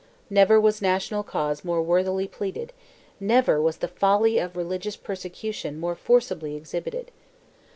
[0.31, 2.73] Never was national cause more worthily pleaded;
[3.19, 7.11] never was the folly of religious persecution more forcibly exhibited.